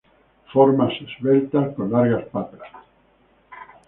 Formas 0.51 0.95
esbeltas, 0.99 1.75
con 1.75 1.91
largas 1.91 2.25
patas. 2.29 2.67